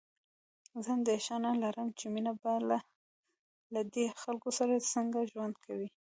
[0.83, 2.51] زه اندېښنه لرم چې مينه به
[3.73, 5.89] له دې خلکو سره څنګه ژوند کوي